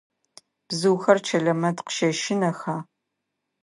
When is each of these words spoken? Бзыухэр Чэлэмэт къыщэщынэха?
Бзыухэр 0.67 1.17
Чэлэмэт 1.27 1.77
къыщэщынэха? 1.85 2.75